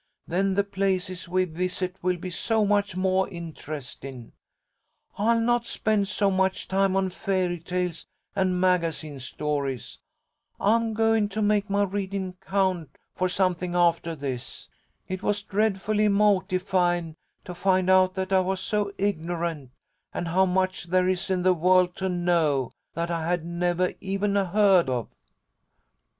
[0.27, 4.31] Then the places we visit will be so much moah interestin'.
[5.19, 9.99] I'll not spend so much time on fairy tales and magazine stories.
[10.59, 14.69] I'm goin' to make my reading count for something aftah this.
[15.07, 17.13] It was dreadfully mawtifyin'
[17.45, 19.69] to find out that I was so ignorant,
[20.15, 24.35] and how much there is in the world to know, that I had nevah even
[24.35, 25.09] heard of."